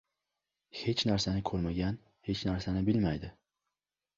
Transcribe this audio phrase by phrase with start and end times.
[0.77, 1.99] •Hech narsani ko‘rmagan
[2.31, 3.31] hech narsani bilmaydi.